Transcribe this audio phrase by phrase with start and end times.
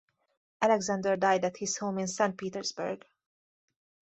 [0.63, 3.05] Alexander died at his home in Saint Petersburg.